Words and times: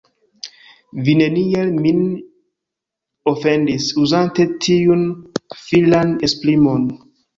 Vi 1.09 1.13
neniel 1.19 1.67
min 1.83 1.99
ofendis, 3.33 3.91
uzante 4.07 4.49
tiun 4.65 5.05
filan 5.67 6.17
esprimon. 6.31 6.91